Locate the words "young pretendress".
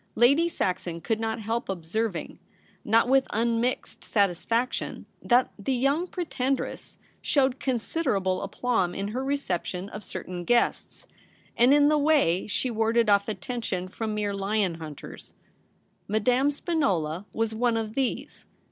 5.75-6.97